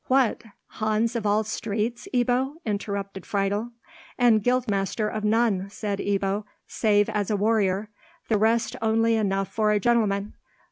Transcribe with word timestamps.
"What, 0.07 0.41
Hans 0.65 1.15
of 1.15 1.27
all 1.27 1.43
streets, 1.43 2.07
Ebbo?" 2.11 2.55
interrupted 2.65 3.23
Friedel. 3.23 3.71
"And 4.17 4.41
guildmaster 4.43 5.07
of 5.07 5.23
none," 5.23 5.69
said 5.69 5.99
Ebbo, 5.99 6.43
"save 6.65 7.07
as 7.07 7.29
a 7.29 7.37
warrior; 7.37 7.91
the 8.27 8.39
rest 8.39 8.75
only 8.81 9.13
enough 9.13 9.49
for 9.53 9.69
a 9.69 9.79
gentleman! 9.79 10.33